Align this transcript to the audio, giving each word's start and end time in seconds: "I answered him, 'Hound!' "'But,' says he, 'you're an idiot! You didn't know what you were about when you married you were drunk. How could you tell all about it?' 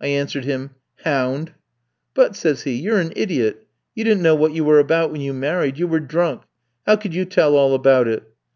"I 0.00 0.06
answered 0.06 0.44
him, 0.44 0.76
'Hound!' 1.02 1.50
"'But,' 2.14 2.36
says 2.36 2.62
he, 2.62 2.74
'you're 2.74 3.00
an 3.00 3.12
idiot! 3.16 3.66
You 3.96 4.04
didn't 4.04 4.22
know 4.22 4.36
what 4.36 4.52
you 4.52 4.62
were 4.62 4.78
about 4.78 5.10
when 5.10 5.20
you 5.22 5.32
married 5.32 5.76
you 5.76 5.88
were 5.88 5.98
drunk. 5.98 6.42
How 6.86 6.94
could 6.94 7.14
you 7.14 7.24
tell 7.24 7.56
all 7.56 7.74
about 7.74 8.06
it?' 8.06 8.22